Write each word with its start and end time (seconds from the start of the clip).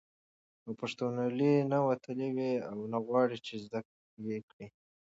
او 0.65 0.71
پښتنوالي 0.81 1.53
نه 1.71 1.77
وتلي 1.87 2.27
وي 2.35 2.53
او 2.69 2.77
نه 2.91 2.97
غواړي، 3.05 3.37
چې 3.47 3.53
زده 3.63 3.79
یې 4.27 4.37
کړي 4.49 4.67